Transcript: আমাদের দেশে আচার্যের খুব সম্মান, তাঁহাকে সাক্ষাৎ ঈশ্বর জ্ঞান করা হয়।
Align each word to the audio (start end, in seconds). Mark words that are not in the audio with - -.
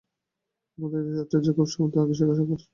আমাদের 0.77 1.01
দেশে 1.05 1.21
আচার্যের 1.23 1.55
খুব 1.57 1.67
সম্মান, 1.67 1.89
তাঁহাকে 1.91 2.13
সাক্ষাৎ 2.13 2.33
ঈশ্বর 2.33 2.47
জ্ঞান 2.47 2.49
করা 2.49 2.59
হয়। 2.59 2.67